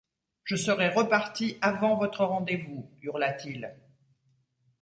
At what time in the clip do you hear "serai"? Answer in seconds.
0.55-0.89